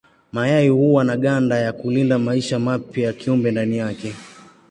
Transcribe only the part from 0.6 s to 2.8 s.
huwa na ganda ya kulinda maisha